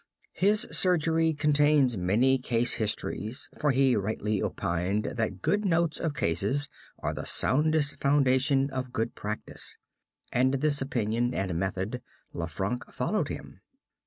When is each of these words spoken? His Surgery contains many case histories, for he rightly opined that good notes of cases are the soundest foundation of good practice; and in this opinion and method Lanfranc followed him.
His 0.33 0.61
Surgery 0.71 1.31
contains 1.31 1.95
many 1.95 2.39
case 2.39 2.73
histories, 2.73 3.51
for 3.59 3.69
he 3.69 3.95
rightly 3.95 4.41
opined 4.41 5.05
that 5.15 5.43
good 5.43 5.63
notes 5.63 5.99
of 5.99 6.15
cases 6.15 6.69
are 6.97 7.13
the 7.13 7.27
soundest 7.27 7.99
foundation 7.99 8.71
of 8.71 8.91
good 8.91 9.13
practice; 9.13 9.77
and 10.31 10.55
in 10.55 10.59
this 10.59 10.81
opinion 10.81 11.35
and 11.35 11.53
method 11.53 12.01
Lanfranc 12.33 12.91
followed 12.91 13.27
him. 13.27 13.61